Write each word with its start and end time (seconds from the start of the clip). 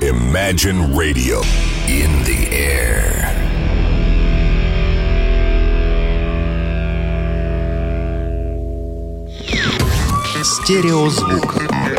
Imagine 0.00 0.96
Radio 0.96 1.40
in 1.88 2.24
the 2.24 2.48
air. 2.50 3.28
Стереозвук. 10.42 11.91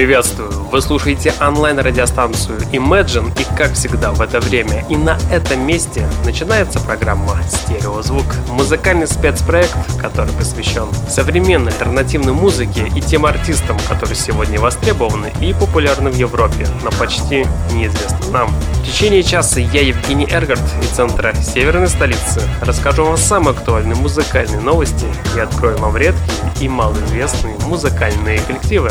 Приветствую! 0.00 0.50
Вы 0.72 0.80
слушаете 0.80 1.34
онлайн-радиостанцию 1.42 2.58
Imagine 2.72 3.38
и, 3.38 3.44
как 3.54 3.74
всегда, 3.74 4.12
в 4.12 4.22
это 4.22 4.40
время 4.40 4.82
и 4.88 4.96
на 4.96 5.18
этом 5.30 5.60
месте 5.66 6.08
начинается 6.24 6.80
программа 6.80 7.36
«Стереозвук»— 7.46 8.24
музыкальный 8.48 9.06
спецпроект, 9.06 9.76
который 10.00 10.32
посвящен 10.32 10.88
современной 11.06 11.70
альтернативной 11.72 12.32
музыке 12.32 12.90
и 12.96 13.02
тем 13.02 13.26
артистам, 13.26 13.76
которые 13.90 14.16
сегодня 14.16 14.58
востребованы 14.58 15.34
и 15.38 15.52
популярны 15.52 16.08
в 16.08 16.16
Европе, 16.16 16.66
но 16.82 16.90
почти 16.92 17.46
неизвестны 17.70 18.32
нам. 18.32 18.48
В 18.82 18.86
течение 18.86 19.22
часа 19.22 19.60
я, 19.60 19.82
Евгений 19.82 20.26
Эргард, 20.30 20.62
из 20.82 20.88
центра 20.88 21.34
северной 21.34 21.88
столицы, 21.88 22.40
расскажу 22.62 23.04
вам 23.04 23.18
самые 23.18 23.50
актуальные 23.50 23.96
музыкальные 23.96 24.60
новости 24.60 25.04
и 25.36 25.40
открою 25.40 25.76
вам 25.76 25.94
редкие 25.98 26.38
и 26.62 26.68
малоизвестные 26.70 27.58
музыкальные 27.66 28.40
коллективы. 28.40 28.90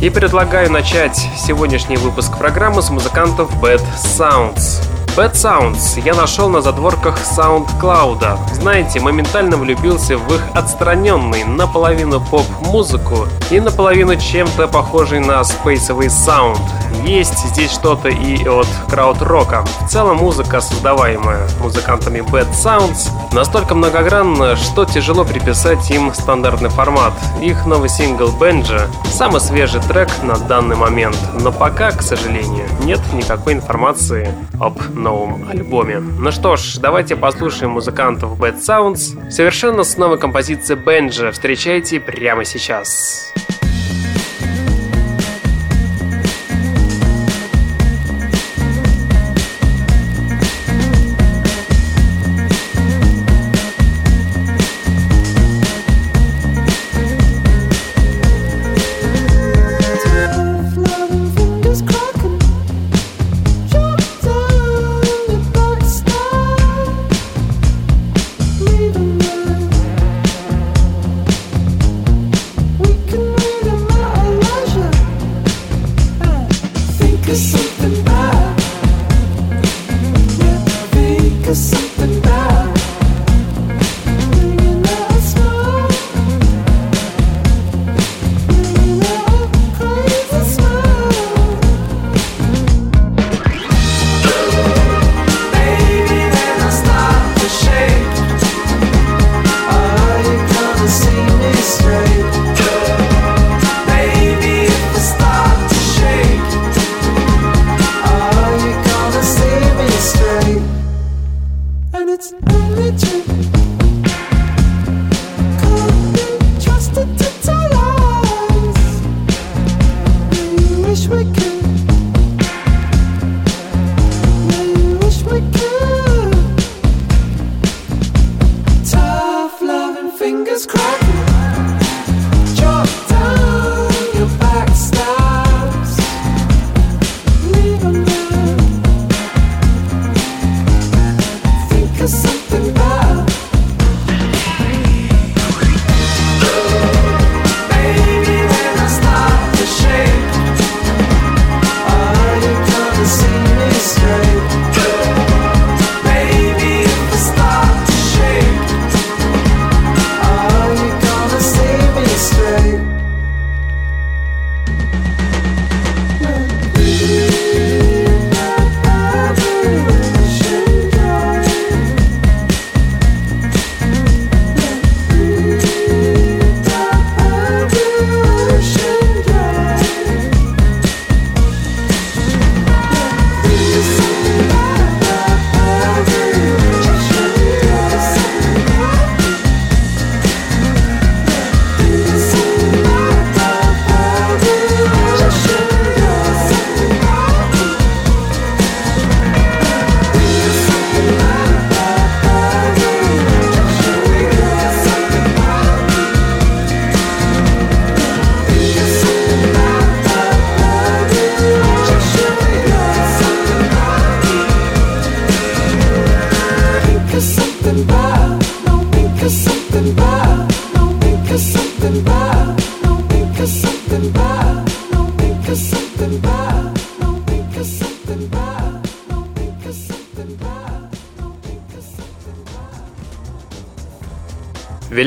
И 0.00 0.10
предлагаю 0.36 0.70
начать 0.70 1.16
сегодняшний 1.38 1.96
выпуск 1.96 2.36
программы 2.36 2.82
с 2.82 2.90
музыкантов 2.90 3.50
Bad 3.62 3.80
Sounds. 3.96 4.95
Bad 5.16 5.32
Sounds 5.32 5.98
я 6.04 6.12
нашел 6.12 6.50
на 6.50 6.60
задворках 6.60 7.18
SoundCloud. 7.18 8.52
Знаете, 8.52 9.00
моментально 9.00 9.56
влюбился 9.56 10.18
в 10.18 10.34
их 10.34 10.42
отстраненный 10.52 11.42
наполовину 11.44 12.20
поп-музыку 12.20 13.26
и 13.50 13.58
наполовину 13.58 14.16
чем-то 14.16 14.68
похожий 14.68 15.20
на 15.20 15.42
спейсовый 15.42 16.10
саунд. 16.10 16.60
Есть 17.06 17.38
здесь 17.46 17.72
что-то 17.72 18.08
и 18.08 18.46
от 18.46 18.66
крауд-рока. 18.90 19.64
В 19.86 19.88
целом 19.88 20.18
музыка, 20.18 20.60
создаваемая 20.60 21.48
музыкантами 21.62 22.18
Bad 22.18 22.50
Sounds, 22.52 23.08
настолько 23.32 23.74
многогранна, 23.74 24.56
что 24.56 24.84
тяжело 24.84 25.24
приписать 25.24 25.90
им 25.90 26.12
стандартный 26.12 26.68
формат. 26.68 27.14
Их 27.40 27.64
новый 27.64 27.88
сингл 27.88 28.28
Benja– 28.38 28.86
самый 29.10 29.40
свежий 29.40 29.80
трек 29.80 30.10
на 30.22 30.36
данный 30.36 30.76
момент, 30.76 31.16
но 31.40 31.52
пока, 31.52 31.90
к 31.92 32.02
сожалению, 32.02 32.68
нет 32.82 33.00
никакой 33.14 33.54
информации 33.54 34.34
об 34.60 34.78
новом 35.06 35.48
альбоме. 35.48 36.00
Ну 36.00 36.32
что 36.32 36.56
ж, 36.56 36.78
давайте 36.78 37.14
послушаем 37.14 37.70
музыкантов 37.72 38.36
Bad 38.40 38.58
Sounds 38.58 39.30
совершенно 39.30 39.84
с 39.84 39.96
новой 39.96 40.18
композицией 40.18 40.80
Benja. 40.80 41.30
Встречайте 41.30 42.00
прямо 42.00 42.44
сейчас. 42.44 43.32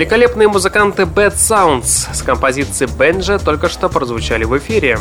Великолепные 0.10 0.48
музыканты 0.48 1.04
Bad 1.04 1.36
Sounds 1.36 2.12
с 2.12 2.24
композицией 2.24 2.92
Benja 2.92 3.38
только 3.38 3.70
что 3.70 3.90
прозвучали 3.90 4.44
в 4.44 4.58
эфире. 4.58 4.98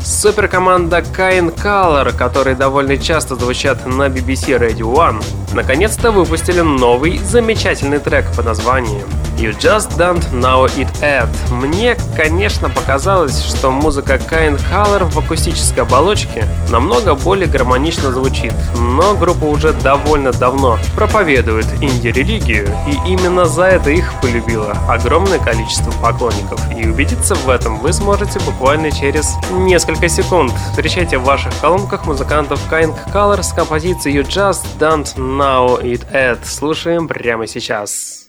Суперкоманда 0.00 0.98
Kain 0.98 1.52
Color, 1.52 2.16
которые 2.16 2.54
довольно 2.54 2.96
часто 2.96 3.34
звучат 3.34 3.84
на 3.86 4.06
BBC 4.06 4.56
Radio 4.56 4.94
One, 4.94 5.20
наконец-то 5.52 6.12
выпустили 6.12 6.60
новый 6.60 7.18
замечательный 7.18 7.98
трек 7.98 8.24
под 8.36 8.44
названием 8.44 9.08
You 9.42 9.58
Just 9.58 9.98
Don't 9.98 10.22
Know 10.30 10.66
It 10.76 10.88
At. 11.00 11.28
Мне, 11.50 11.96
конечно, 12.16 12.70
показалось, 12.70 13.42
что 13.42 13.72
музыка 13.72 14.14
Kind 14.14 14.60
Color 14.70 15.10
в 15.10 15.18
акустической 15.18 15.82
оболочке 15.82 16.46
намного 16.70 17.16
более 17.16 17.48
гармонично 17.48 18.12
звучит, 18.12 18.54
но 18.76 19.16
группа 19.16 19.42
уже 19.46 19.72
довольно 19.72 20.30
давно 20.30 20.78
проповедует 20.94 21.66
инди-религию, 21.80 22.68
и 22.86 23.10
именно 23.10 23.44
за 23.44 23.64
это 23.64 23.90
их 23.90 24.12
полюбило 24.20 24.76
огромное 24.88 25.40
количество 25.40 25.90
поклонников. 26.00 26.60
И 26.76 26.86
убедиться 26.86 27.34
в 27.34 27.50
этом 27.50 27.80
вы 27.80 27.92
сможете 27.92 28.38
буквально 28.38 28.92
через 28.92 29.34
несколько 29.50 30.08
секунд. 30.08 30.52
Встречайте 30.70 31.18
в 31.18 31.24
ваших 31.24 31.52
колонках 31.60 32.06
музыкантов 32.06 32.60
Kind 32.70 32.94
Color 33.12 33.42
с 33.42 33.52
композицией 33.52 34.20
You 34.20 34.24
Just 34.24 34.64
Don't 34.78 35.16
Know 35.16 35.82
It 35.82 36.06
At. 36.12 36.44
Слушаем 36.44 37.08
прямо 37.08 37.48
сейчас. 37.48 38.21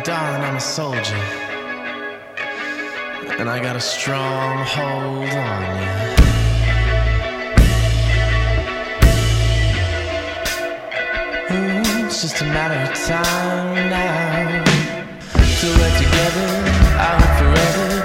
Darling, 0.00 0.40
I'm 0.42 0.56
a 0.56 0.60
soldier. 0.60 1.14
And 3.38 3.48
I 3.50 3.60
got 3.60 3.76
a 3.76 3.80
strong 3.80 4.64
hold 4.64 5.28
on 5.28 5.62
you. 5.76 5.90
Ooh, 11.52 12.06
it's 12.06 12.22
just 12.22 12.40
a 12.40 12.44
matter 12.46 12.90
of 12.90 12.96
time 13.06 13.90
now. 13.90 14.64
Till 15.60 15.74
we're 15.76 15.98
together, 15.98 16.48
hope 16.96 17.36
forever, 17.38 18.01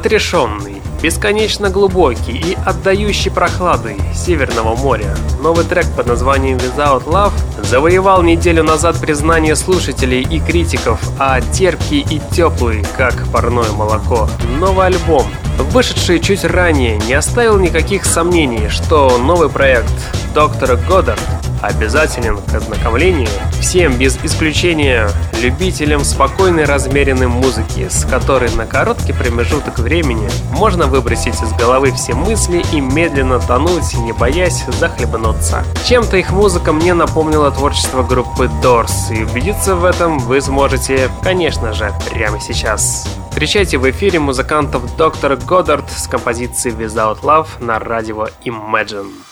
Отрешенный, 0.00 0.80
бесконечно 1.02 1.68
глубокий 1.68 2.32
и 2.32 2.56
отдающий 2.64 3.30
прохладой 3.30 3.98
Северного 4.14 4.74
моря, 4.74 5.14
новый 5.42 5.66
трек 5.66 5.84
под 5.94 6.06
названием 6.06 6.56
Without 6.56 7.04
Love 7.04 7.34
завоевал 7.62 8.22
неделю 8.22 8.62
назад 8.62 8.96
признание 8.98 9.54
слушателей 9.54 10.22
и 10.22 10.40
критиков, 10.40 10.98
а 11.18 11.42
терпкий 11.42 12.00
и 12.00 12.18
теплый, 12.34 12.82
как 12.96 13.30
парное 13.30 13.70
молоко. 13.72 14.26
Новый 14.58 14.86
альбом, 14.86 15.26
вышедший 15.58 16.18
чуть 16.18 16.46
ранее, 16.46 16.96
не 17.06 17.12
оставил 17.12 17.58
никаких 17.58 18.06
сомнений, 18.06 18.70
что 18.70 19.18
новый 19.18 19.50
проект 19.50 19.92
доктора 20.34 20.76
Годдард 20.88 21.20
обязателен 21.62 22.38
к 22.38 22.54
ознакомлению 22.54 23.28
всем 23.60 23.96
без 23.96 24.18
исключения 24.22 25.08
любителям 25.40 26.04
спокойной 26.04 26.64
размеренной 26.64 27.28
музыки, 27.28 27.88
с 27.88 28.04
которой 28.04 28.50
на 28.54 28.66
короткий 28.66 29.12
промежуток 29.12 29.78
времени 29.78 30.28
можно 30.50 30.86
выбросить 30.86 31.40
из 31.42 31.52
головы 31.52 31.92
все 31.92 32.14
мысли 32.14 32.64
и 32.72 32.80
медленно 32.80 33.38
тонуть, 33.38 33.94
не 33.94 34.12
боясь 34.12 34.64
захлебнуться. 34.78 35.64
Чем-то 35.86 36.16
их 36.16 36.30
музыка 36.30 36.72
мне 36.72 36.94
напомнила 36.94 37.50
творчество 37.50 38.02
группы 38.02 38.50
Doors, 38.62 39.14
и 39.14 39.22
убедиться 39.22 39.74
в 39.74 39.84
этом 39.84 40.18
вы 40.18 40.40
сможете, 40.40 41.10
конечно 41.22 41.72
же, 41.72 41.92
прямо 42.10 42.40
сейчас. 42.40 43.08
Встречайте 43.30 43.78
в 43.78 43.88
эфире 43.90 44.18
музыкантов 44.18 44.96
Доктор 44.96 45.36
Годдард 45.36 45.90
с 45.90 46.06
композицией 46.08 46.74
Without 46.76 47.22
Love 47.22 47.48
на 47.60 47.78
радио 47.78 48.28
Imagine. 48.44 49.29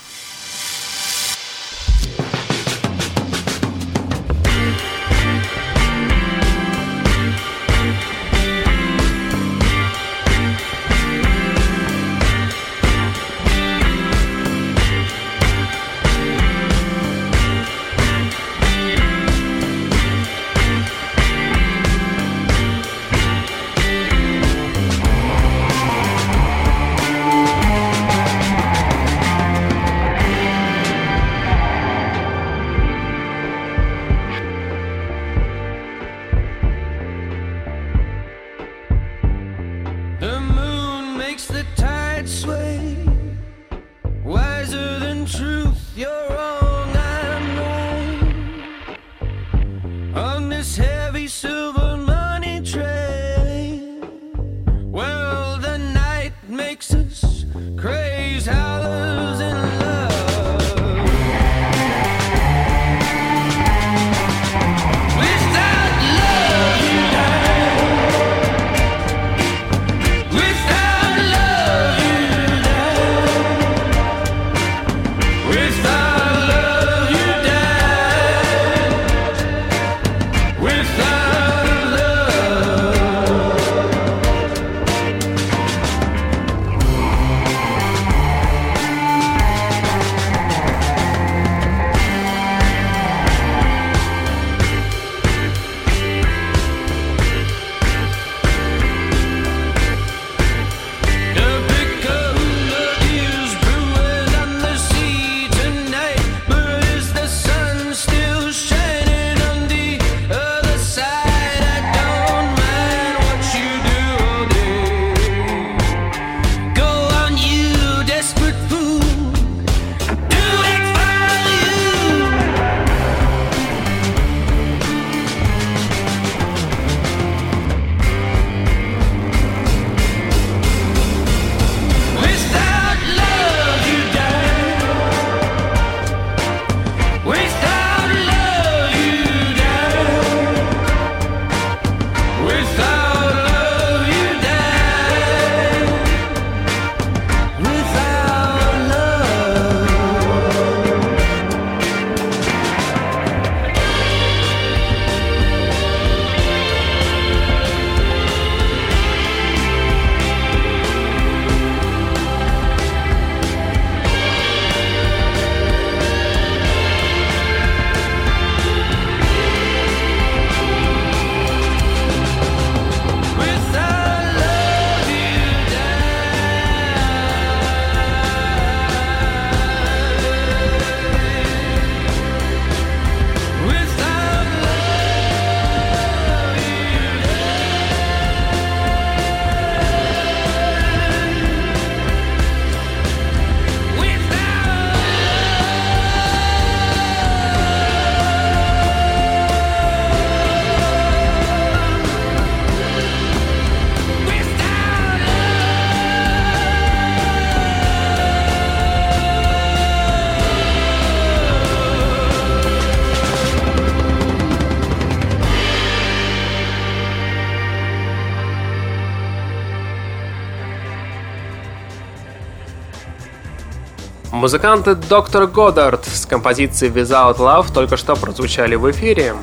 Музыканты 224.48 224.94
Доктор 224.94 225.46
Годдард 225.46 226.06
с 226.06 226.24
композицией 226.24 226.90
Without 226.90 227.36
Love 227.36 227.70
только 227.70 227.98
что 227.98 228.16
прозвучали 228.16 228.76
в 228.76 228.90
эфире. 228.90 229.34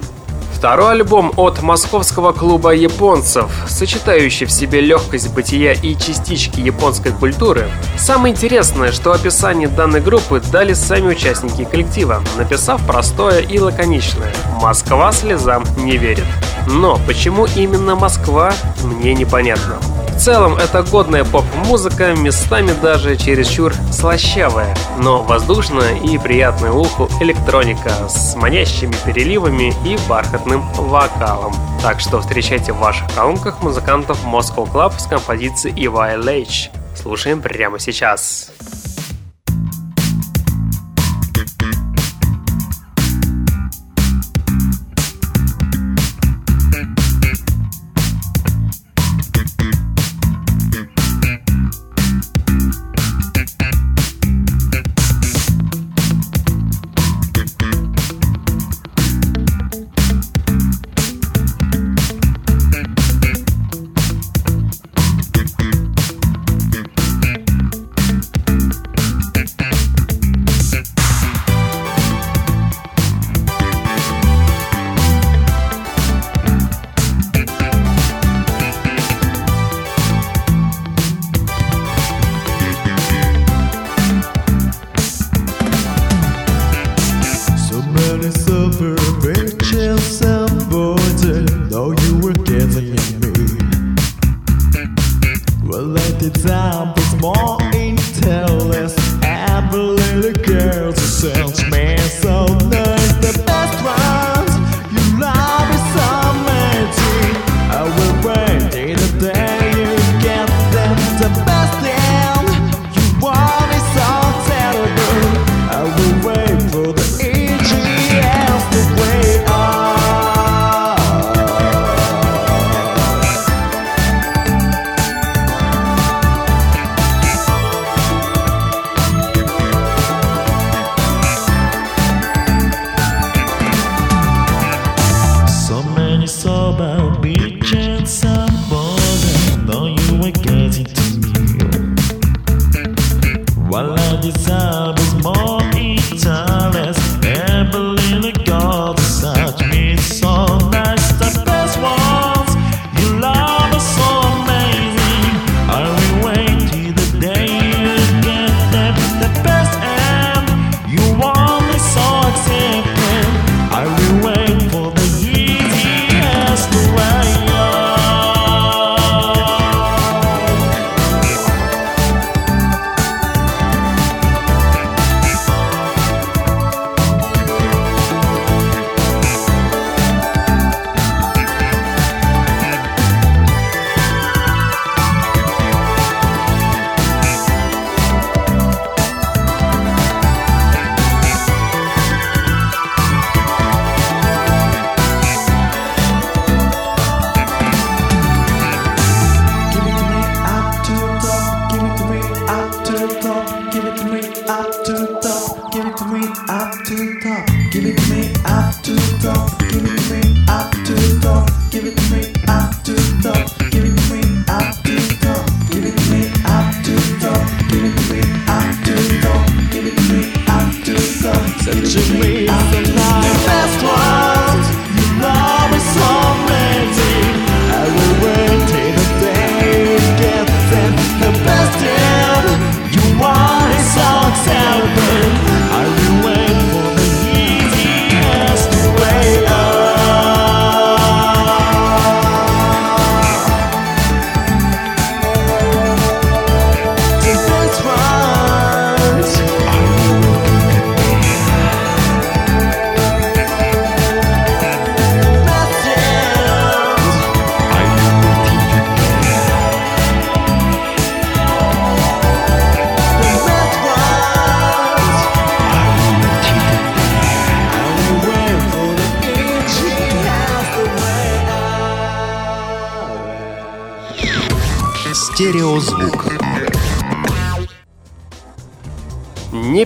Второй 0.52 0.94
альбом 0.94 1.32
от 1.38 1.62
московского 1.62 2.32
клуба 2.32 2.72
японцев, 2.72 3.52
сочетающий 3.68 4.48
в 4.48 4.52
себе 4.52 4.82
легкость 4.82 5.32
бытия 5.32 5.74
и 5.74 5.96
частички 5.96 6.60
японской 6.60 7.12
культуры. 7.12 7.70
Самое 8.00 8.34
интересное, 8.34 8.92
что 8.92 9.12
описание 9.12 9.68
данной 9.68 10.02
группы 10.02 10.42
дали 10.52 10.74
сами 10.74 11.10
участники 11.10 11.66
коллектива, 11.66 12.24
написав 12.36 12.84
простое 12.88 13.42
и 13.42 13.60
лаконичное 13.60 14.34
«Москва 14.60 15.12
слезам 15.12 15.66
не 15.78 15.98
верит». 15.98 16.26
Но 16.66 17.00
почему 17.06 17.46
именно 17.56 17.94
Москва, 17.94 18.56
мне 18.82 19.14
непонятно. 19.14 19.78
В 20.16 20.18
целом, 20.18 20.56
это 20.56 20.82
годная 20.82 21.26
поп-музыка, 21.26 22.16
местами 22.16 22.72
даже 22.82 23.18
чересчур 23.18 23.74
слащавая, 23.92 24.74
но 24.98 25.22
воздушная 25.22 26.00
и 26.00 26.18
приятная 26.18 26.72
уху 26.72 27.10
электроника 27.20 28.08
с 28.08 28.34
манящими 28.36 28.96
переливами 29.06 29.74
и 29.86 29.98
бархатным 30.08 30.62
вокалом. 30.74 31.54
Так 31.82 32.00
что 32.00 32.22
встречайте 32.22 32.72
в 32.72 32.78
ваших 32.78 33.14
колонках 33.14 33.62
музыкантов 33.62 34.18
Moscow 34.26 34.72
Club 34.72 34.94
с 34.98 35.06
композицией 35.06 35.86
Eva 35.86 36.18
H. 36.18 36.72
Слушаем 36.96 37.42
прямо 37.42 37.78
сейчас. 37.78 38.55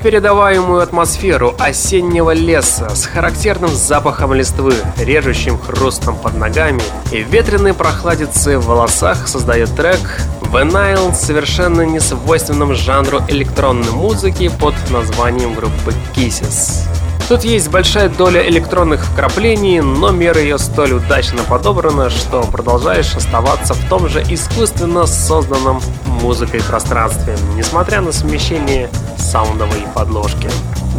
Непередаваемую 0.09 0.81
атмосферу 0.81 1.53
осеннего 1.59 2.31
леса 2.31 2.89
с 2.95 3.05
характерным 3.05 3.69
запахом 3.69 4.33
листвы, 4.33 4.73
режущим 4.97 5.59
хрустом 5.59 6.17
под 6.17 6.33
ногами 6.33 6.81
и 7.11 7.21
ветреной 7.21 7.75
прохладицей 7.75 8.57
в 8.57 8.65
волосах 8.65 9.27
создает 9.27 9.69
трек 9.75 9.99
с 10.51 11.13
совершенно 11.13 11.83
несвойственным 11.83 12.73
жанру 12.73 13.21
электронной 13.27 13.91
музыки 13.91 14.49
под 14.59 14.73
названием 14.89 15.53
группы 15.53 15.93
Kisses. 16.15 17.08
Тут 17.29 17.43
есть 17.43 17.69
большая 17.69 18.09
доля 18.09 18.41
электронных 18.49 19.05
вкраплений, 19.05 19.81
но 19.81 20.09
мера 20.09 20.41
ее 20.41 20.57
столь 20.57 20.93
удачно 20.93 21.43
подобрана, 21.43 22.09
что 22.09 22.41
продолжаешь 22.41 23.15
оставаться 23.15 23.75
в 23.75 23.87
том 23.87 24.09
же 24.09 24.23
искусственно 24.23 25.05
созданном 25.05 25.79
музыкой 26.07 26.63
пространстве, 26.63 27.37
несмотря 27.55 28.01
на 28.01 28.11
совмещение 28.11 28.89
саундовой 29.19 29.83
подложки. 29.93 30.49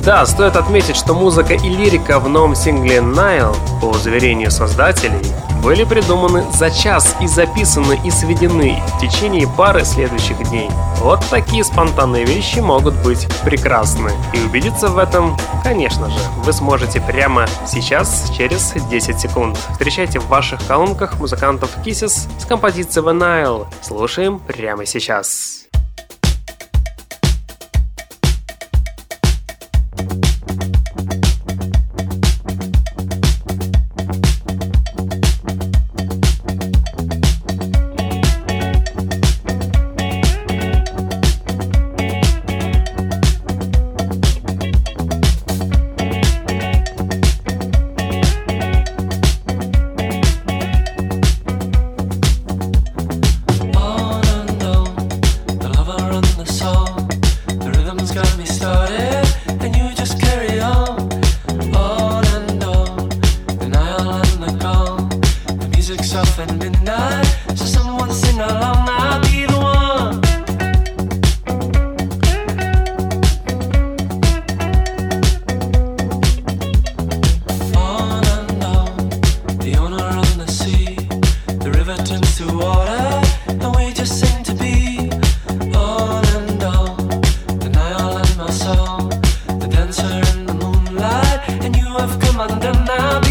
Да, 0.05 0.25
стоит 0.25 0.57
отметить, 0.57 0.97
что 0.97 1.13
музыка 1.13 1.55
и 1.55 1.69
лирика 1.69 2.21
в 2.21 2.29
новом 2.29 2.55
сингле 2.55 2.99
Nile, 2.99 3.55
по 3.81 3.93
заверению 3.99 4.51
создателей, 4.51 5.21
были 5.63 5.85
придуманы 5.85 6.45
за 6.53 6.71
час 6.71 7.15
и 7.21 7.27
записаны 7.27 8.01
и 8.03 8.11
сведены 8.11 8.83
в 8.97 9.01
течение 9.01 9.47
пары 9.47 9.85
следующих 9.85 10.39
дней. 10.49 10.71
Вот 11.01 11.23
такие 11.29 11.65
спонтанные 11.65 12.25
вещи 12.25 12.61
могут 12.61 12.95
быть 13.03 13.29
прекрасны. 13.45 14.11
И 14.33 14.41
убедиться 14.41 14.89
в 14.89 14.97
этом, 14.97 15.37
конечно 15.63 16.09
же, 16.09 16.19
вы 16.45 16.53
сможете 16.55 17.01
прямо 17.03 17.47
сейчас, 17.67 18.33
через 18.35 18.73
10 18.73 19.21
секунд. 19.21 19.59
Встречайте 19.73 20.19
в 20.19 20.29
ваших 20.29 20.67
колонках 20.67 21.19
музыкантов 21.21 21.77
Kisses 21.85 22.27
с 22.39 22.47
композицией 22.47 23.07
The 23.07 23.19
Nile. 23.19 23.67
Слушаем 23.83 24.39
прямо 24.39 24.87
сейчас. 24.87 25.60
All 25.60 25.60
I'll 92.93 93.21
be 93.21 93.30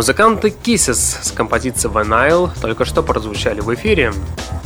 Музыканты 0.00 0.48
Kisses 0.48 1.18
с 1.20 1.30
композицией 1.30 1.92
Vinyl 1.92 2.48
только 2.62 2.86
что 2.86 3.02
прозвучали 3.02 3.60
в 3.60 3.74
эфире. 3.74 4.14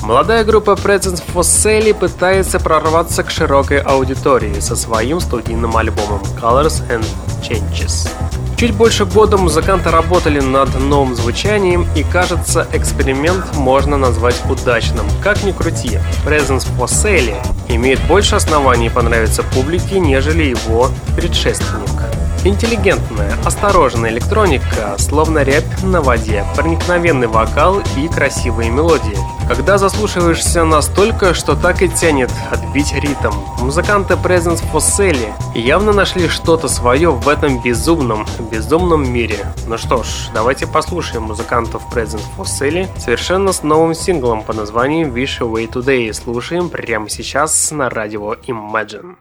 Молодая 0.01 0.45
группа 0.45 0.75
Presence 0.75 1.21
for 1.35 1.41
Sale 1.41 1.93
пытается 1.93 2.61
прорваться 2.61 3.25
к 3.25 3.33
широкой 3.33 3.81
аудитории 3.81 4.61
со 4.61 4.77
своим 4.77 5.19
студийным 5.19 5.77
альбомом 5.77 6.23
Colors 6.41 6.89
and 6.89 7.05
Changes. 7.43 8.09
Чуть 8.57 8.77
больше 8.77 9.07
года 9.07 9.37
музыканты 9.37 9.91
работали 9.91 10.39
над 10.39 10.73
новым 10.79 11.17
звучанием, 11.17 11.85
и 11.97 12.05
кажется, 12.05 12.69
эксперимент 12.73 13.57
можно 13.57 13.97
назвать 13.97 14.41
удачным. 14.49 15.05
Как 15.21 15.43
ни 15.43 15.51
крути, 15.51 15.99
Presence 16.25 16.65
for 16.79 16.87
Sale 16.87 17.45
имеет 17.69 18.01
больше 18.07 18.37
оснований 18.37 18.89
понравиться 18.89 19.43
публике, 19.43 19.99
нежели 19.99 20.45
его 20.45 20.91
предшественник. 21.17 22.14
Интеллигентная, 22.47 23.39
осторожная 23.43 24.11
электроника, 24.11 24.97
словно 24.99 25.43
рябь 25.43 25.83
на 25.83 26.03
воде, 26.03 26.45
проникновенный 26.55 27.27
вокал 27.27 27.81
и 27.97 28.07
красивые 28.07 28.69
мелодии. 28.69 29.17
Когда 29.49 29.79
заслушиваешься 29.79 30.65
настолько, 30.65 31.33
что 31.33 31.57
так 31.57 31.81
и 31.81 31.89
тянет 31.89 32.31
отбить 32.51 32.93
ритм. 32.93 33.33
Музыканты 33.61 34.15
Presence 34.15 34.63
for 34.71 34.81
Sale 34.81 35.33
явно 35.55 35.93
нашли 35.93 36.29
что-то 36.29 36.69
свое 36.69 37.13
в 37.13 37.27
этом 37.31 37.63
безумном, 37.63 38.27
безумном 38.53 39.11
мире. 39.11 39.47
Ну 39.67 39.79
что 39.79 40.03
ж, 40.03 40.29
давайте 40.35 40.67
послушаем 40.67 41.23
музыкантов 41.23 41.83
Presence 41.95 42.25
for 42.37 42.45
Sale 42.45 42.91
совершенно 42.99 43.53
с 43.55 43.63
новым 43.63 43.95
синглом 43.95 44.43
под 44.43 44.57
названием 44.57 45.15
Wish 45.15 45.41
Away 45.41 45.67
Today. 45.67 46.13
Слушаем 46.13 46.69
прямо 46.69 47.09
сейчас 47.09 47.71
на 47.71 47.89
радио 47.89 48.35
Imagine. 48.35 49.15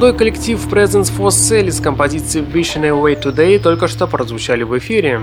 Молодой 0.00 0.18
коллектив 0.18 0.58
Presence 0.66 1.14
for 1.14 1.28
Sale 1.28 1.68
из 1.68 1.78
композиции 1.78 2.40
Vision 2.40 2.88
Away 2.88 3.22
Today 3.22 3.58
только 3.58 3.86
что 3.86 4.06
прозвучали 4.06 4.62
в 4.62 4.78
эфире. 4.78 5.20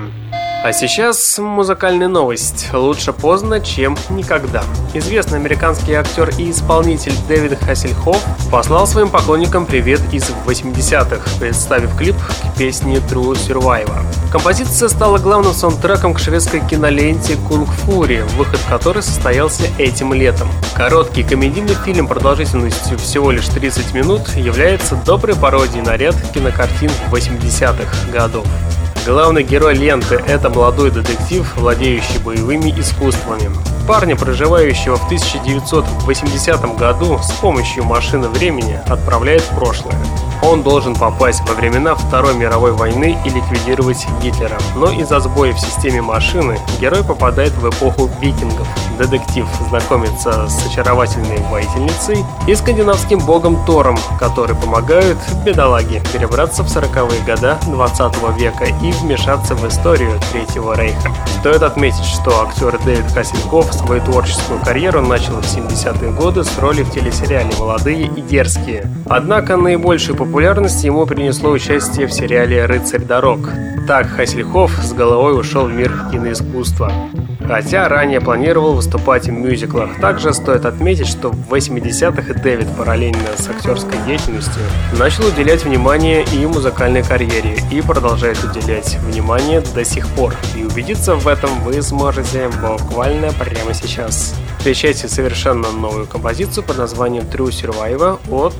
А 0.67 0.73
сейчас 0.73 1.37
музыкальная 1.37 2.09
новость. 2.09 2.67
Лучше 2.73 3.13
поздно, 3.13 3.61
чем 3.61 3.97
никогда. 4.09 4.65
Известный 4.93 5.39
американский 5.39 5.93
актер 5.93 6.29
и 6.37 6.51
исполнитель 6.51 7.13
Дэвид 7.29 7.57
Хассельхоф 7.57 8.21
послал 8.51 8.85
своим 8.85 9.07
поклонникам 9.07 9.65
привет 9.65 10.01
из 10.11 10.29
80-х, 10.45 11.39
представив 11.39 11.95
клип 11.95 12.17
к 12.17 12.57
песне 12.57 12.97
True 12.97 13.31
Survivor. 13.31 14.03
Композиция 14.29 14.89
стала 14.89 15.19
главным 15.19 15.53
саундтреком 15.53 16.13
к 16.13 16.19
шведской 16.19 16.59
киноленте 16.59 17.37
«Кунг 17.47 17.69
Фури», 17.69 18.25
выход 18.35 18.59
которой 18.67 19.03
состоялся 19.03 19.63
этим 19.77 20.13
летом. 20.13 20.49
Короткий 20.75 21.23
комедийный 21.23 21.75
фильм 21.85 22.09
продолжительностью 22.09 22.97
всего 22.97 23.31
лишь 23.31 23.47
30 23.47 23.93
минут 23.93 24.27
является 24.35 24.97
доброй 24.97 25.37
пародией 25.37 25.81
на 25.81 25.95
ряд 25.95 26.15
кинокартин 26.33 26.91
80-х 27.09 28.11
годов. 28.11 28.45
Главный 29.07 29.41
герой 29.41 29.73
ленты– 29.73 30.15
это 30.27 30.49
молодой 30.49 30.91
детектив, 30.91 31.49
владеющий 31.55 32.19
боевыми 32.25 32.77
искусствами. 32.77 33.49
Парня, 33.87 34.17
проживающего 34.17 34.97
в 34.97 35.05
1980 35.05 36.77
году, 36.77 37.19
с 37.19 37.31
помощью 37.31 37.85
машины 37.85 38.27
времени 38.27 38.77
отправляет 38.85 39.43
в 39.43 39.55
прошлое. 39.55 39.95
Он 40.43 40.61
должен 40.61 40.93
попасть 40.93 41.41
во 41.47 41.55
времена 41.55 41.95
Второй 41.95 42.35
мировой 42.35 42.71
войны 42.71 43.17
и 43.25 43.29
ликвидировать 43.29 44.05
Гитлера. 44.21 44.57
Но 44.75 44.91
из-за 44.91 45.19
сбоя 45.19 45.53
в 45.53 45.59
системе 45.59 46.01
машины 46.01 46.59
герой 46.79 47.03
попадает 47.03 47.53
в 47.53 47.69
эпоху 47.69 48.09
викингов. 48.19 48.67
Детектив 48.97 49.45
знакомится 49.69 50.47
с 50.47 50.65
очаровательной 50.65 51.39
воительницей 51.49 52.25
и 52.47 52.55
скандинавским 52.55 53.19
богом 53.19 53.63
Тором, 53.65 53.97
который 54.19 54.55
помогает 54.55 55.17
бедолаге 55.45 56.01
перебраться 56.13 56.63
в 56.63 56.67
40-е 56.67 57.21
года 57.23 57.57
20 57.67 58.37
века 58.37 58.65
и 58.65 58.91
вмешаться 58.91 59.55
в 59.55 59.67
историю 59.67 60.19
Третьего 60.31 60.75
Рейха. 60.75 61.11
Стоит 61.39 61.61
отметить, 61.61 62.05
что 62.05 62.43
актер 62.43 62.79
Дэвид 62.79 63.11
Хасенков 63.11 63.71
свою 63.77 64.01
творческую 64.01 64.59
карьеру 64.59 65.01
начал 65.01 65.35
в 65.35 65.45
70-е 65.45 66.11
годы 66.11 66.43
с 66.43 66.59
роли 66.59 66.83
в 66.83 66.91
телесериале 66.91 67.51
«Молодые 67.59 68.07
и 68.07 68.21
дерзкие». 68.21 68.89
Однако 69.07 69.55
наибольшую 69.57 70.17
популярность 70.17 70.83
ему 70.83 71.05
принесло 71.05 71.51
участие 71.51 72.07
в 72.07 72.13
сериале 72.13 72.65
«Рыцарь 72.65 73.03
дорог». 73.03 73.49
Так 73.87 74.07
Хасельхоф 74.07 74.71
с 74.83 74.91
головой 74.91 75.39
ушел 75.39 75.65
в 75.65 75.71
мир 75.71 75.93
киноискусства. 76.11 76.91
Хотя 77.47 77.87
ранее 77.87 78.19
планировал 78.19 78.73
выступать 78.73 79.27
в 79.27 79.31
мюзиклах. 79.31 80.01
Также 80.01 80.33
стоит 80.33 80.65
отметить, 80.65 81.07
что 81.07 81.29
в 81.29 81.53
80-х 81.53 82.33
Дэвид 82.41 82.67
параллельно 82.75 83.29
с 83.37 83.47
актерской 83.47 83.97
деятельностью 84.05 84.61
начал 84.99 85.27
уделять 85.27 85.63
внимание 85.63 86.25
и 86.33 86.45
музыкальной 86.45 87.03
карьере 87.03 87.57
и 87.71 87.81
продолжает 87.81 88.43
уделять 88.43 88.97
внимание 88.99 89.61
до 89.61 89.85
сих 89.85 90.05
пор. 90.09 90.33
И 90.57 90.65
убедиться 90.65 91.15
в 91.15 91.25
этом 91.25 91.49
вы 91.61 91.81
сможете 91.81 92.49
буквально 92.61 93.31
прямо 93.31 93.66
сейчас. 93.73 94.35
Встречайте 94.57 95.07
совершенно 95.07 95.71
новую 95.71 96.07
композицию 96.07 96.63
под 96.63 96.77
названием 96.77 97.23
True 97.23 97.49
Survivor 97.49 98.19
от 98.29 98.55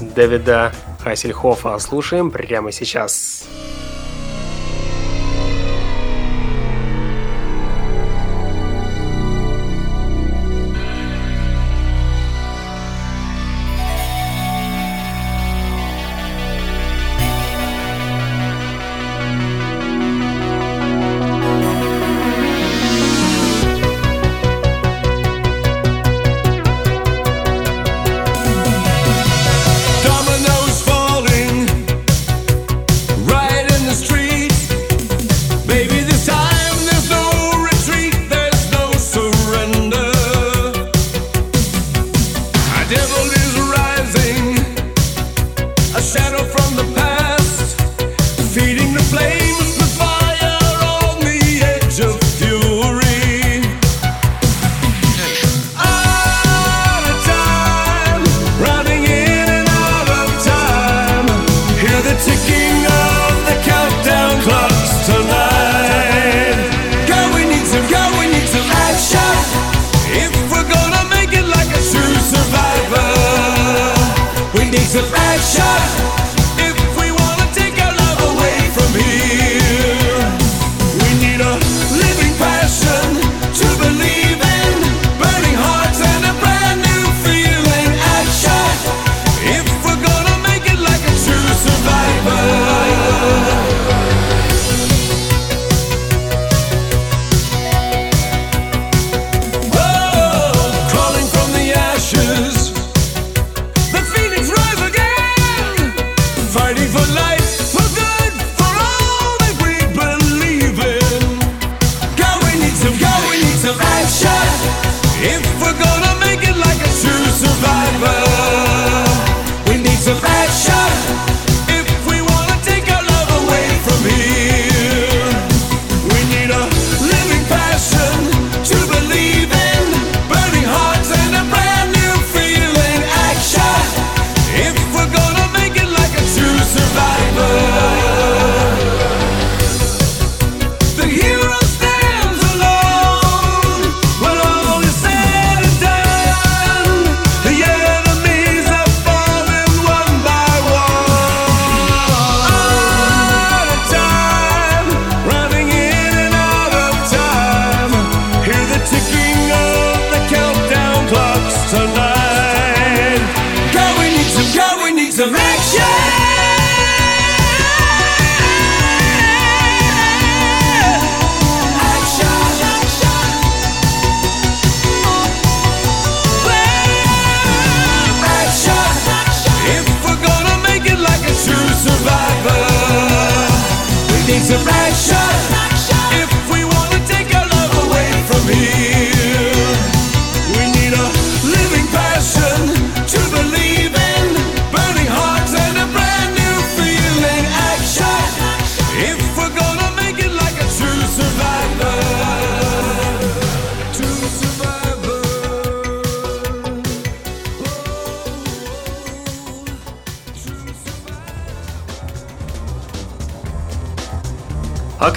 Дэвида 0.00 0.72
Хассельхофа. 1.02 1.78
Слушаем 1.78 2.30
прямо 2.30 2.72
сейчас. 2.72 3.44
living 3.44 3.79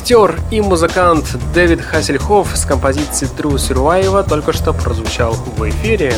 Актер 0.04 0.38
и 0.52 0.60
музыкант 0.60 1.26
Дэвид 1.54 1.80
Хассельхоф 1.80 2.50
с 2.58 2.66
композицией 2.66 3.32
True 3.38 3.54
Survivor 3.54 4.28
только 4.28 4.52
что 4.52 4.74
прозвучал 4.74 5.32
в 5.32 5.70
эфире. 5.70 6.14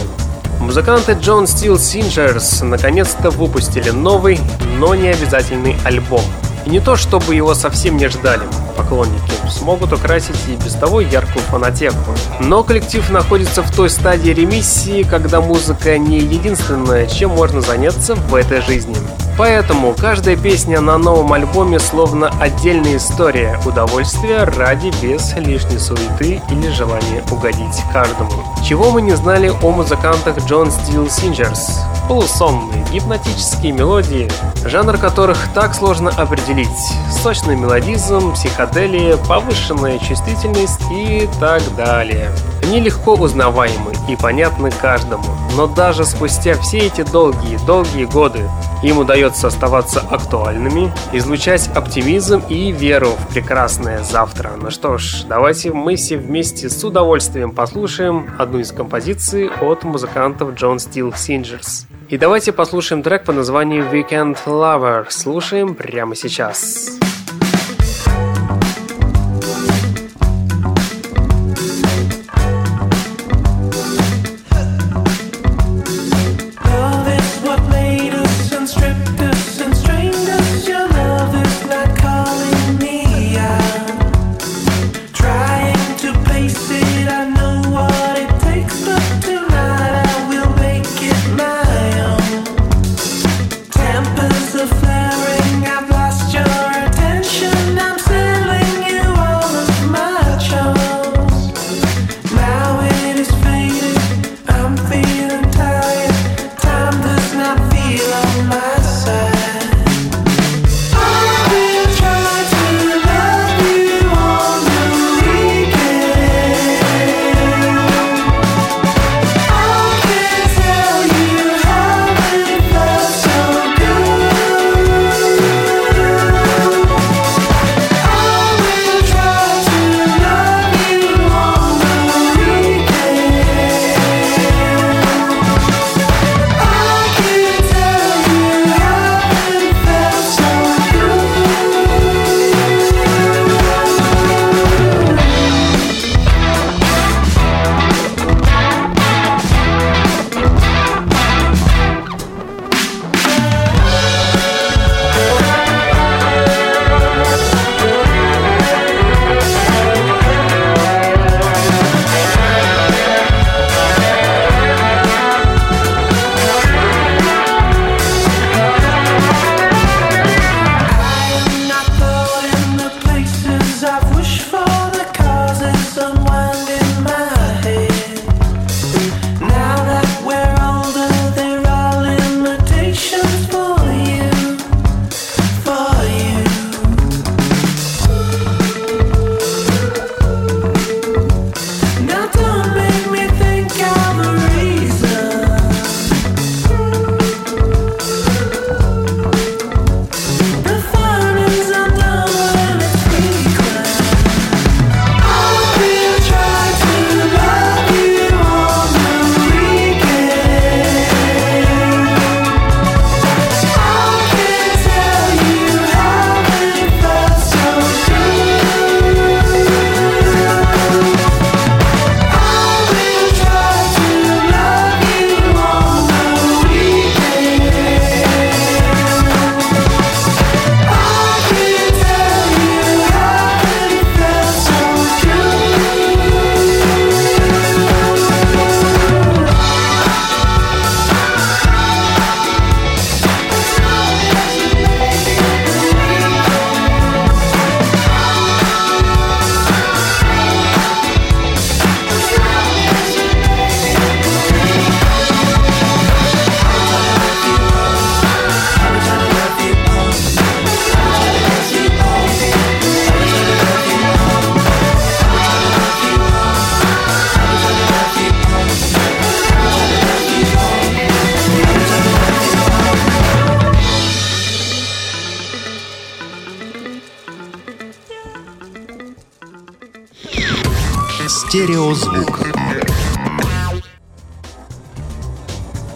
Музыканты 0.59 1.11
John 1.11 1.43
Steel 1.43 1.75
Singers 1.75 2.65
наконец-то 2.65 3.29
выпустили 3.29 3.91
новый, 3.91 4.39
но 4.79 4.95
не 4.95 5.09
обязательный 5.09 5.75
альбом. 5.85 6.23
И 6.65 6.71
не 6.71 6.79
то, 6.79 6.95
чтобы 6.95 7.35
его 7.35 7.53
совсем 7.53 7.95
не 7.97 8.07
ждали 8.07 8.41
поклонники 8.75 9.31
смогут 9.49 9.93
украсить 9.93 10.35
и 10.47 10.55
без 10.63 10.73
того 10.73 11.01
яркую 11.01 11.43
фанатеку. 11.45 11.95
Но 12.39 12.63
коллектив 12.63 13.09
находится 13.09 13.61
в 13.63 13.75
той 13.75 13.89
стадии 13.89 14.31
ремиссии, 14.31 15.03
когда 15.03 15.41
музыка 15.41 15.97
не 15.97 16.19
единственное, 16.19 17.07
чем 17.07 17.31
можно 17.31 17.61
заняться 17.61 18.15
в 18.15 18.35
этой 18.35 18.61
жизни. 18.61 18.95
Поэтому 19.37 19.93
каждая 19.93 20.37
песня 20.37 20.79
на 20.79 20.97
новом 20.97 21.33
альбоме 21.33 21.77
словно 21.77 22.29
отдельная 22.39 22.95
история 22.95 23.59
удовольствия 23.65 24.45
ради 24.45 24.93
без 25.01 25.35
лишней 25.35 25.77
суеты 25.77 26.41
или 26.49 26.69
желания 26.69 27.21
угодить 27.31 27.83
каждому. 27.91 28.31
Чего 28.63 28.91
мы 28.91 29.01
не 29.01 29.15
знали 29.15 29.51
о 29.61 29.71
музыкантах 29.71 30.37
John 30.49 30.67
Steel 30.67 31.07
Singers? 31.07 31.69
Полусонные, 32.07 32.85
гипнотические 32.93 33.71
мелодии, 33.71 34.29
жанр 34.63 34.97
которых 34.99 35.51
так 35.55 35.73
сложно 35.73 36.11
определить. 36.11 36.67
Сочный 37.09 37.55
мелодизм, 37.55 38.33
психоделия, 38.33 39.17
повышенная 39.17 39.97
чувствительность 39.97 40.81
и 40.91 41.27
так 41.39 41.63
далее. 41.75 42.29
Они 42.61 42.79
легко 42.79 43.15
узнаваемы 43.15 43.93
и 44.07 44.15
понятны 44.15 44.69
каждому, 44.69 45.23
но 45.55 45.65
даже 45.65 46.05
спустя 46.05 46.53
все 46.55 46.77
эти 46.77 47.01
долгие-долгие 47.01 48.05
годы 48.05 48.41
им 48.83 48.99
удается 48.99 49.47
оставаться 49.47 49.99
актуальными, 49.99 50.91
излучать 51.11 51.69
оптимизм 51.69 52.43
и 52.49 52.71
веру 52.71 53.13
в 53.13 53.33
прекрасное 53.33 54.03
завтра. 54.03 54.51
Ну 54.61 54.69
что 54.69 54.99
ж, 54.99 55.23
давайте 55.27 55.71
мы 55.71 55.95
все 55.95 56.17
вместе 56.17 56.69
с 56.69 56.83
удовольствием 56.83 57.51
послушаем 57.51 58.29
одну 58.37 58.59
из 58.59 58.71
композиций 58.71 59.49
от 59.49 59.83
музыкантов 59.83 60.49
John 60.49 60.75
Steel 60.75 61.13
Singers. 61.13 61.87
И 62.07 62.17
давайте 62.17 62.51
послушаем 62.51 63.01
трек 63.01 63.23
по 63.23 63.33
названию 63.33 63.85
Weekend 63.91 64.37
Lover. 64.45 65.07
Слушаем 65.09 65.73
прямо 65.73 66.15
сейчас. 66.15 66.95
Сейчас. 66.95 67.14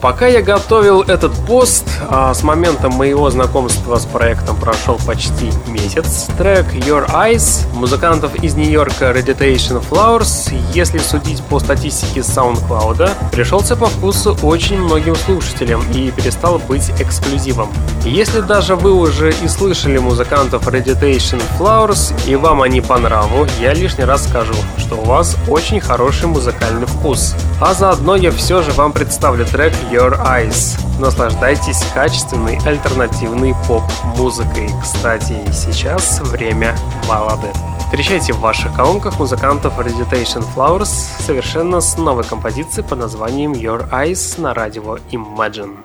Пока 0.01 0.27
я 0.27 0.41
готовил 0.41 1.01
этот 1.01 1.33
пост, 1.45 1.88
с 2.33 2.43
момента 2.43 2.89
моего 2.89 3.29
знакомства 3.29 3.97
с 3.97 4.05
проектом 4.05 4.55
прошел 4.55 4.99
почти 5.05 5.51
месяц. 5.67 6.27
Трек 6.37 6.73
Your 6.73 7.09
Eyes 7.11 7.65
музыкантов 7.73 8.35
из 8.43 8.55
Нью-Йорка 8.55 9.11
Reditation 9.11 9.83
Flowers, 9.89 10.53
если 10.73 10.99
судить 10.99 11.43
по 11.43 11.59
статистике 11.59 12.21
SoundCloud, 12.21 13.09
пришелся 13.31 13.75
по 13.75 13.87
вкусу 13.87 14.37
очень 14.43 14.79
многим 14.79 15.15
слушателям 15.15 15.81
и 15.93 16.11
перестал 16.11 16.59
быть 16.59 16.91
эксклюзивом. 16.99 17.69
Если 18.03 18.41
даже 18.41 18.75
вы 18.75 18.93
уже 18.93 19.31
и 19.31 19.47
слышали 19.47 19.97
музыкантов 19.97 20.67
Reditation 20.67 21.41
Flowers 21.57 22.13
и 22.27 22.35
вам 22.35 22.61
они 22.61 22.81
по 22.81 22.97
нраву, 22.97 23.47
я 23.59 23.73
лишний 23.73 24.05
раз 24.05 24.27
скажу, 24.27 24.55
что 24.77 24.95
у 24.95 25.05
вас 25.05 25.35
очень 25.47 25.79
хороший 25.79 26.27
музыкальный 26.27 26.87
вкус. 26.87 27.35
А 27.61 27.73
заодно 27.73 28.15
я 28.15 28.31
все 28.31 28.61
же 28.61 28.71
вам 28.71 28.91
представлю 28.93 29.45
трек 29.45 29.73
Your 29.91 30.19
Eyes. 30.25 30.88
Наслаждайтесь 30.99 31.81
качественной 31.93 32.57
альтернативной 32.65 33.55
поп-музыкой. 33.67 34.69
Кстати, 34.81 35.37
сейчас 35.53 36.19
время 36.19 36.75
баллады. 37.07 37.47
Встречайте 37.79 38.33
в 38.33 38.39
ваших 38.39 38.75
колонках 38.75 39.17
музыкантов 39.17 39.79
Reditation 39.79 40.45
Flowers 40.53 40.89
совершенно 41.21 41.79
с 41.79 41.97
новой 41.97 42.25
композицией 42.25 42.85
под 42.85 42.99
названием 42.99 43.53
Your 43.53 43.89
Eyes 43.91 44.39
на 44.41 44.53
радио 44.53 44.97
Imagine. 45.11 45.77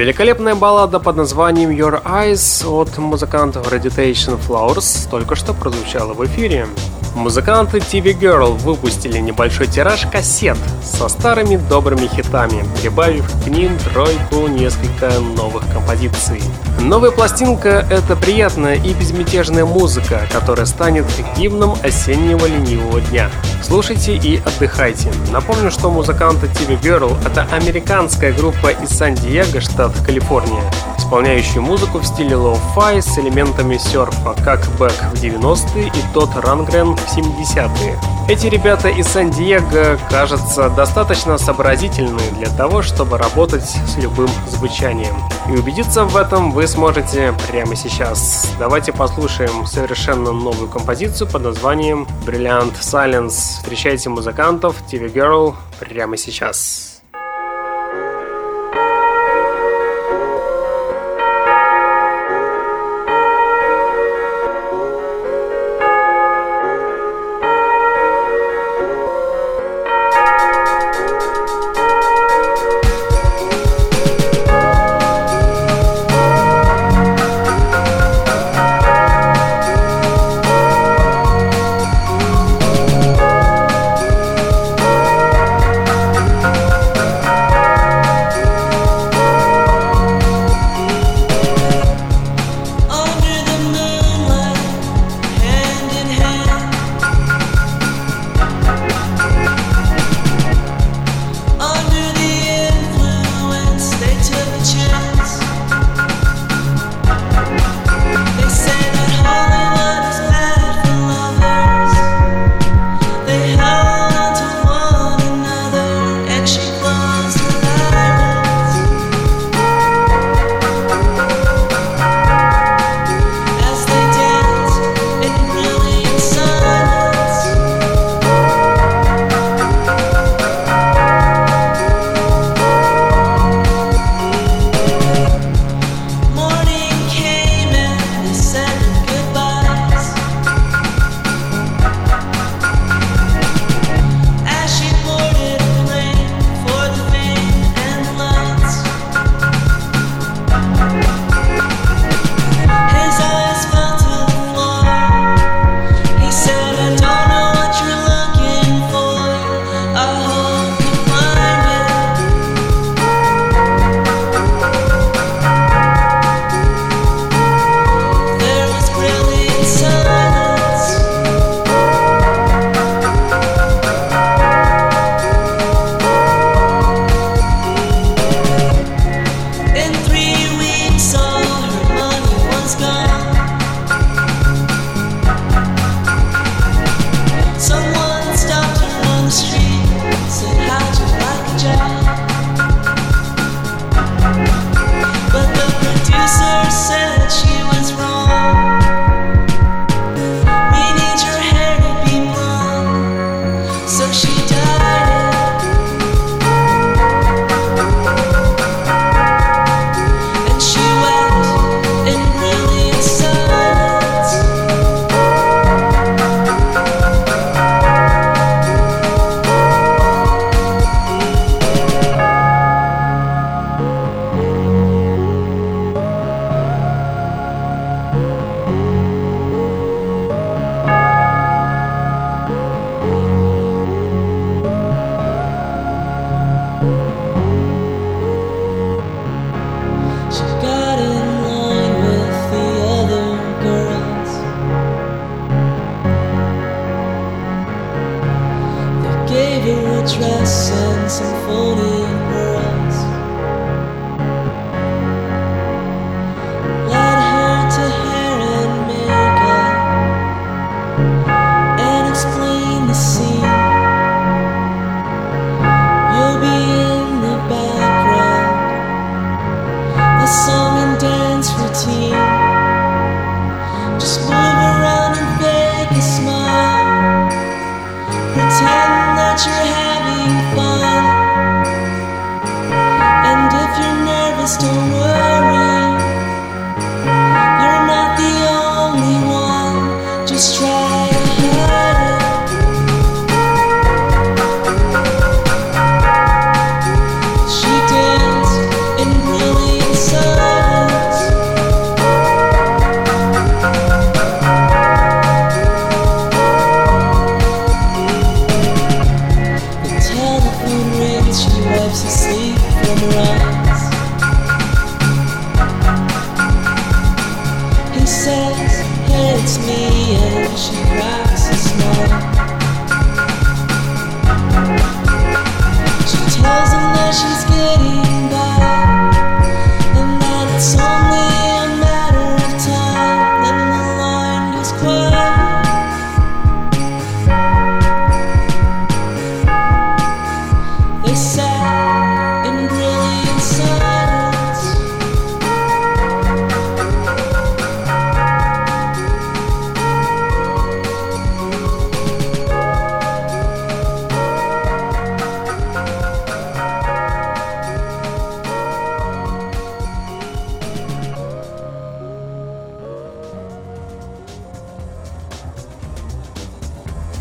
Великолепная 0.00 0.54
баллада 0.54 0.98
под 0.98 1.16
названием 1.16 1.68
Your 1.68 2.02
Eyes 2.02 2.66
от 2.66 2.96
музыкантов 2.96 3.70
Reditation 3.70 4.40
Flowers 4.40 5.06
только 5.10 5.36
что 5.36 5.52
прозвучала 5.52 6.14
в 6.14 6.24
эфире. 6.24 6.68
Музыканты 7.14 7.80
TV 7.80 8.18
Girl 8.18 8.56
выпустили 8.56 9.18
небольшой 9.18 9.66
тираж 9.66 10.06
кассет 10.06 10.56
со 10.82 11.06
старыми 11.08 11.56
добрыми 11.56 12.06
хитами, 12.06 12.64
прибавив 12.80 13.30
к 13.44 13.48
ним 13.48 13.76
тройку 13.92 14.48
несколько 14.48 15.10
новых 15.36 15.70
композиций. 15.70 16.40
Новая 16.80 17.10
пластинка— 17.10 17.86
это 17.90 18.16
приятная 18.16 18.76
и 18.76 18.94
безмятежная 18.94 19.66
музыка, 19.66 20.26
которая 20.32 20.64
станет 20.64 21.04
гимном 21.36 21.76
осеннего 21.82 22.46
ленивого 22.46 23.02
дня. 23.02 23.30
Слушайте 23.62 24.16
и 24.16 24.38
отдыхайте. 24.38 25.12
Напомню, 25.30 25.70
что 25.70 25.90
музыканты 25.90 26.46
TV 26.46 26.80
Girl— 26.80 27.16
это 27.26 27.46
американская 27.52 28.32
группа 28.32 28.68
из 28.68 28.88
Сан-Диего, 28.88 29.60
штат 29.60 29.92
Калифорния, 30.04 30.62
исполняющая 31.10 31.60
музыку 31.60 31.98
в 31.98 32.06
стиле 32.06 32.36
lo-fi 32.36 33.02
с 33.02 33.18
элементами 33.18 33.76
серфа, 33.78 34.32
как 34.44 34.60
Бек 34.78 35.10
в 35.12 35.14
90-е 35.14 35.88
и 35.88 36.14
Тодд 36.14 36.30
Рандгрен 36.36 36.94
в 36.94 37.18
70-е. 37.18 37.98
Эти 38.28 38.46
ребята 38.46 38.88
из 38.88 39.08
Сан-Диего, 39.08 39.98
кажется, 40.08 40.70
достаточно 40.70 41.36
сообразительны 41.36 42.22
для 42.38 42.48
того, 42.50 42.82
чтобы 42.82 43.18
работать 43.18 43.64
с 43.64 43.96
любым 43.96 44.28
звучанием. 44.46 45.16
И 45.48 45.58
убедиться 45.58 46.04
в 46.04 46.16
этом 46.16 46.52
вы 46.52 46.68
сможете 46.68 47.34
прямо 47.48 47.74
сейчас. 47.74 48.48
Давайте 48.60 48.92
послушаем 48.92 49.66
совершенно 49.66 50.30
новую 50.30 50.68
композицию 50.68 51.28
под 51.28 51.42
названием 51.42 52.06
Brilliant 52.24 52.74
Silence. 52.80 53.58
Встречайте 53.58 54.10
музыкантов 54.10 54.76
TV 54.88 55.12
Girl 55.12 55.56
прямо 55.80 56.16
сейчас. 56.16 56.89
me 56.89 56.89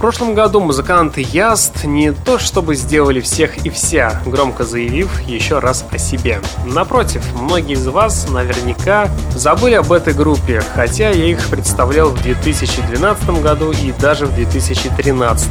прошлом 0.09 0.33
году 0.33 0.59
музыканты 0.59 1.21
Яст 1.21 1.83
не 1.83 2.11
то 2.13 2.39
чтобы 2.39 2.73
сделали 2.73 3.21
всех 3.21 3.63
и 3.63 3.69
вся, 3.69 4.19
громко 4.25 4.63
заявив 4.63 5.21
еще 5.27 5.59
раз 5.59 5.85
о 5.91 5.99
себе. 5.99 6.41
Напротив, 6.65 7.23
многие 7.35 7.73
из 7.73 7.85
вас 7.85 8.27
наверняка 8.27 9.07
забыли 9.35 9.75
об 9.75 9.91
этой 9.91 10.15
группе, 10.15 10.63
хотя 10.73 11.11
я 11.11 11.25
их 11.25 11.47
представлял 11.49 12.09
в 12.09 12.23
2012 12.23 13.29
году 13.43 13.71
и 13.71 13.91
даже 14.01 14.25
в 14.25 14.33
2013. 14.33 15.47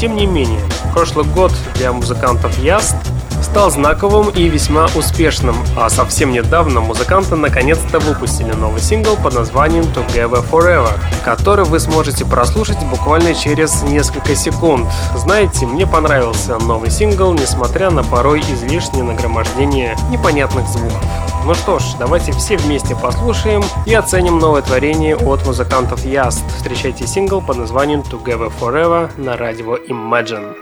Тем 0.00 0.16
не 0.16 0.26
менее, 0.26 0.60
прошлый 0.92 1.24
год 1.26 1.52
для 1.76 1.92
музыкантов 1.92 2.58
Яст 2.58 2.96
стал 3.54 3.70
знаковым 3.70 4.30
и 4.30 4.48
весьма 4.48 4.88
успешным, 4.96 5.54
а 5.76 5.88
совсем 5.88 6.32
недавно 6.32 6.80
музыканты 6.80 7.36
наконец-то 7.36 8.00
выпустили 8.00 8.50
новый 8.50 8.80
сингл 8.80 9.16
под 9.16 9.34
названием 9.34 9.84
Together 9.84 10.44
Forever, 10.50 10.90
который 11.24 11.64
вы 11.64 11.78
сможете 11.78 12.24
прослушать 12.24 12.84
буквально 12.90 13.32
через 13.32 13.84
несколько 13.84 14.34
секунд. 14.34 14.88
Знаете, 15.14 15.66
мне 15.66 15.86
понравился 15.86 16.58
новый 16.58 16.90
сингл, 16.90 17.32
несмотря 17.32 17.90
на 17.90 18.02
порой 18.02 18.40
излишнее 18.40 19.04
нагромождение 19.04 19.96
непонятных 20.10 20.66
звуков. 20.66 21.04
Ну 21.46 21.54
что 21.54 21.78
ж, 21.78 21.84
давайте 21.96 22.32
все 22.32 22.56
вместе 22.56 22.96
послушаем 22.96 23.62
и 23.86 23.94
оценим 23.94 24.40
новое 24.40 24.62
творение 24.62 25.14
от 25.14 25.46
музыкантов 25.46 26.04
Яст. 26.04 26.42
Встречайте 26.56 27.06
сингл 27.06 27.40
под 27.40 27.58
названием 27.58 28.00
Together 28.00 28.52
Forever 28.60 29.10
на 29.16 29.36
радио 29.36 29.76
Imagine. 29.76 30.56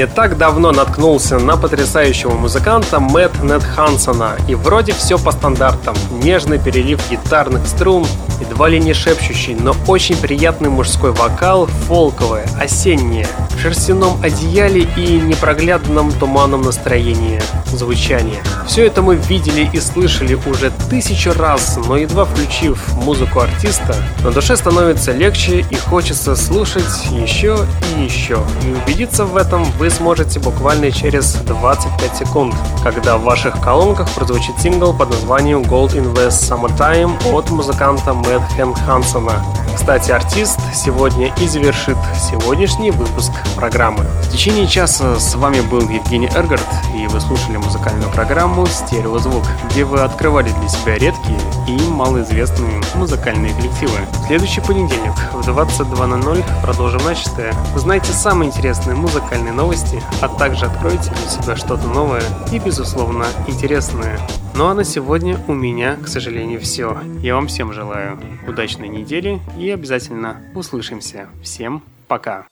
Не 0.00 0.06
так 0.06 0.38
давно 0.38 0.72
наткнулся 0.72 1.38
на 1.38 1.58
потрясающего 1.58 2.30
музыканта 2.30 3.00
Мэтт 3.00 3.42
Нет 3.42 3.62
Хансона, 3.62 4.34
и 4.48 4.54
вроде 4.54 4.94
все 4.94 5.18
по 5.18 5.30
стандартам. 5.30 5.94
Нежный 6.22 6.58
перелив 6.58 6.98
гитарных 7.10 7.66
струн, 7.66 8.06
едва 8.40 8.70
ли 8.70 8.80
не 8.80 8.94
шепчущий, 8.94 9.54
но 9.54 9.76
очень 9.86 10.16
приятный 10.16 10.70
мужской 10.70 11.12
вокал, 11.12 11.66
фолковое, 11.66 12.46
осеннее, 12.58 13.28
шерстяном 13.60 14.20
одеяле 14.22 14.88
и 14.96 15.20
непроглядном 15.20 16.12
туманном 16.12 16.62
настроении 16.62 17.40
звучание. 17.66 18.42
Все 18.66 18.86
это 18.86 19.02
мы 19.02 19.16
видели 19.16 19.68
и 19.72 19.80
слышали 19.80 20.34
уже 20.34 20.70
тысячу 20.88 21.32
раз, 21.32 21.78
но 21.86 21.96
едва 21.96 22.24
включив 22.24 22.92
музыку 22.94 23.40
артиста, 23.40 23.94
на 24.24 24.30
душе 24.30 24.56
становится 24.56 25.12
легче 25.12 25.64
и 25.70 25.74
хочется 25.74 26.36
слушать 26.36 27.06
еще 27.10 27.66
и 27.96 28.02
еще. 28.02 28.38
И 28.64 28.72
убедиться 28.72 29.24
в 29.24 29.36
этом 29.36 29.64
вы 29.78 29.90
сможете 29.90 30.40
буквально 30.40 30.90
через 30.90 31.34
25 31.34 32.16
секунд, 32.16 32.54
когда 32.82 33.18
в 33.18 33.22
ваших 33.22 33.60
колонках 33.60 34.08
прозвучит 34.14 34.58
сингл 34.60 34.94
под 34.94 35.10
названием 35.10 35.62
Gold 35.62 35.94
Invest 35.94 36.48
Summertime 36.48 37.12
от 37.32 37.50
музыканта 37.50 38.14
Мэтт 38.14 38.78
Хансона. 38.86 39.42
Кстати, 39.74 40.10
артист 40.10 40.58
сегодня 40.74 41.34
и 41.40 41.48
завершит 41.48 41.96
сегодняшний 42.14 42.90
выпуск 42.90 43.32
программы. 43.56 44.04
В 44.22 44.30
течение 44.30 44.66
часа 44.66 45.18
с 45.18 45.34
вами 45.34 45.60
был 45.60 45.88
Евгений 45.88 46.28
Эргард, 46.28 46.66
и 46.94 47.06
вы 47.06 47.20
слушали 47.20 47.56
музыкальную 47.56 48.10
программу 48.10 48.66
«Стереозвук», 48.66 49.44
где 49.70 49.84
вы 49.84 50.00
открывали 50.00 50.50
для 50.50 50.68
себя 50.68 50.94
редкие 50.94 51.38
и 51.66 51.76
малоизвестные 51.88 52.80
музыкальные 52.94 53.54
коллективы. 53.54 53.98
В 54.22 54.26
следующий 54.26 54.60
понедельник 54.60 55.14
в 55.32 55.48
22.00 55.48 56.44
продолжим 56.62 57.04
начатое. 57.04 57.54
Узнайте 57.74 58.12
самые 58.12 58.48
интересные 58.48 58.96
музыкальные 58.96 59.52
новости, 59.52 60.02
а 60.20 60.28
также 60.28 60.66
откройте 60.66 61.10
для 61.10 61.28
себя 61.28 61.56
что-то 61.56 61.86
новое 61.86 62.22
и, 62.52 62.58
безусловно, 62.58 63.26
интересное. 63.46 64.18
Ну 64.54 64.66
а 64.66 64.74
на 64.74 64.84
сегодня 64.84 65.38
у 65.48 65.54
меня, 65.54 65.96
к 65.96 66.08
сожалению, 66.08 66.60
все. 66.60 66.96
Я 67.22 67.34
вам 67.34 67.46
всем 67.48 67.72
желаю 67.72 68.18
удачной 68.46 68.88
недели 68.88 69.40
и 69.58 69.70
обязательно 69.70 70.36
услышимся. 70.54 71.28
Всем 71.42 71.82
пока! 72.08 72.46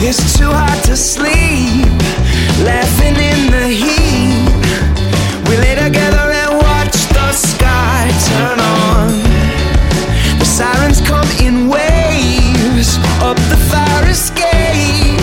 It's 0.00 0.38
too 0.38 0.48
hard 0.48 0.82
to 0.84 0.96
sleep, 0.96 1.84
laughing 2.64 3.16
in 3.16 3.50
the 3.50 3.66
heat. 3.68 4.48
We 5.48 5.56
lay 5.56 5.74
together 5.74 6.27
turn 8.38 8.60
on. 8.60 9.08
The 10.38 10.44
sirens 10.44 11.00
come 11.00 11.28
in 11.46 11.68
waves 11.68 12.90
up 13.28 13.36
the 13.52 13.58
fire 13.70 14.08
escape. 14.08 15.20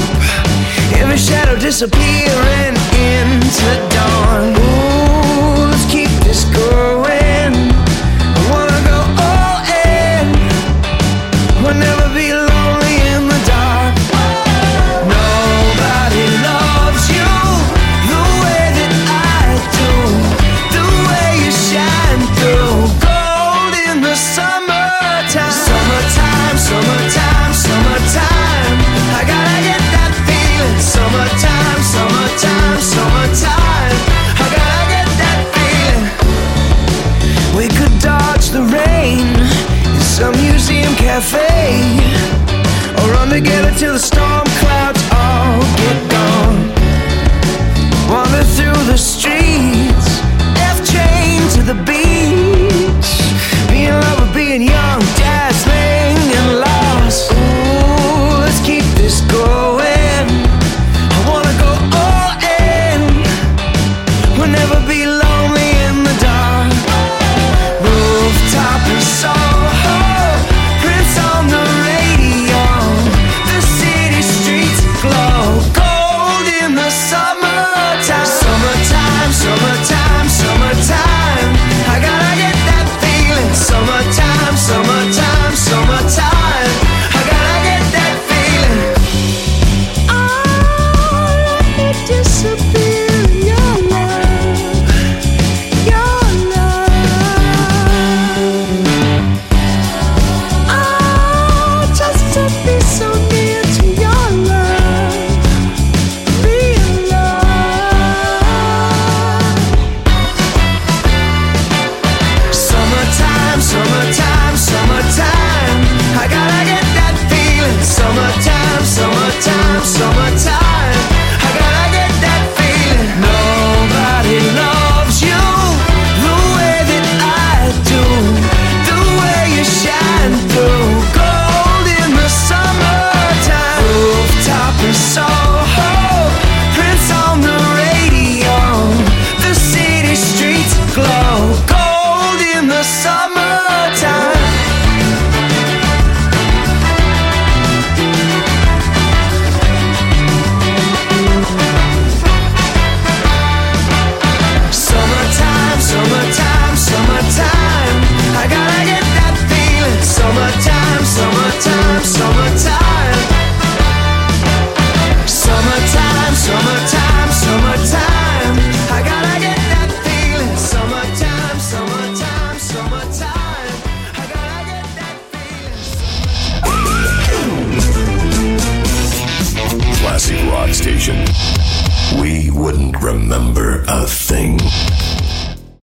Every 0.99 1.17
shadow 1.17 1.55
disappearing 1.57 2.75
into 3.11 3.71
dawn. 3.95 4.45
Ooh, 4.55 5.71
let's 5.71 5.85
keep 5.89 6.11
this 6.25 6.43
going. 6.45 7.24